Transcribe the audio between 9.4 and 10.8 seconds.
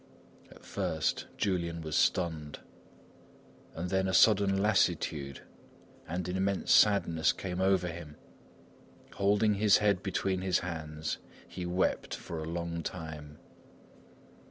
his head between his